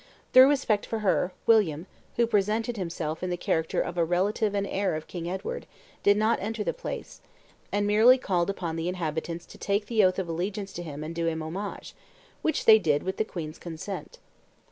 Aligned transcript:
Through 0.33 0.49
respect 0.49 0.83
for 0.87 1.01
her, 1.05 1.31
William, 1.45 1.85
who 2.15 2.25
presented 2.25 2.75
himself 2.75 3.21
in 3.21 3.29
the 3.29 3.37
character 3.37 3.79
of 3.81 3.97
relative 3.97 4.55
and 4.55 4.65
heir 4.65 4.95
of 4.95 5.05
King 5.05 5.29
Edward, 5.29 5.67
did 6.01 6.17
not 6.17 6.39
enter 6.41 6.63
the 6.63 6.73
place, 6.73 7.21
and 7.71 7.85
merely 7.85 8.17
called 8.17 8.49
upon 8.49 8.77
the 8.77 8.87
inhabitants 8.89 9.45
to 9.45 9.59
take 9.59 9.85
the 9.85 10.03
oath 10.03 10.17
of 10.17 10.27
allegiance 10.27 10.73
to 10.73 10.81
him 10.81 11.03
and 11.03 11.13
do 11.13 11.27
him 11.27 11.43
homage, 11.43 11.93
which 12.41 12.65
they 12.65 12.79
did 12.79 13.03
with 13.03 13.17
the 13.17 13.23
queen's 13.23 13.59
consent. 13.59 14.17